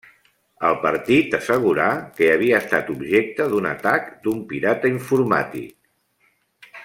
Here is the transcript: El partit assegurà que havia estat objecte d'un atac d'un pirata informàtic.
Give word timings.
El 0.69 0.77
partit 0.85 1.35
assegurà 1.39 1.89
que 2.19 2.29
havia 2.37 2.61
estat 2.65 2.89
objecte 2.95 3.47
d'un 3.51 3.69
atac 3.73 4.09
d'un 4.25 4.41
pirata 4.53 4.93
informàtic. 4.95 6.73